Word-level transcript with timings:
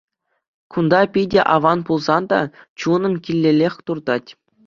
Кунта 0.71 1.01
питӗ 1.13 1.39
аван 1.55 1.79
пулсан 1.85 2.23
та, 2.29 2.39
чунӑм 2.79 3.13
килеллех 3.23 3.73
туртать. 3.85 4.29